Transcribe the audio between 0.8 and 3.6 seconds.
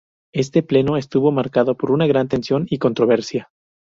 estuvo marcado por una gran tensión y controversia.